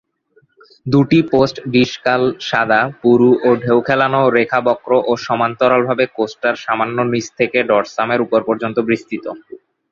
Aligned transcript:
দুটি 0.85 1.19
পোস্ট-ডিসকাল 1.31 2.21
সাদা, 2.41 2.81
পুরু 3.01 3.29
ও 3.41 3.59
ঢেউ 3.63 3.79
খেলানো 3.87 4.21
রেখা 4.37 4.59
বক্র 4.65 4.91
ও 5.03 5.21
সমান্তরালভাবে 5.25 6.05
কোস্টার 6.15 6.55
সামান্য 6.57 6.97
নিচ 7.11 7.25
থেকে 7.39 7.57
ডরসাম-এর 7.69 8.23
উপর 8.25 8.39
পর্যন্ত 8.47 8.77
বিস্তৃত। 8.89 9.25